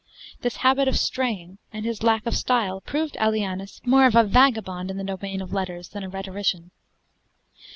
This 0.41 0.55
habit 0.65 0.87
of 0.87 0.97
straying, 0.97 1.59
and 1.71 1.85
his 1.85 2.01
lack 2.01 2.25
of 2.25 2.35
style, 2.35 2.81
prove 2.81 3.11
Aelianus 3.19 3.85
more 3.85 4.07
of 4.07 4.15
a 4.15 4.23
vagabond 4.23 4.89
in 4.89 4.97
the 4.97 5.03
domain 5.03 5.43
of 5.43 5.53
letters 5.53 5.89
than 5.89 6.03
a 6.03 6.09
rhetorician. 6.09 6.71